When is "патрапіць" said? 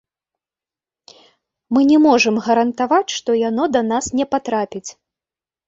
4.35-4.87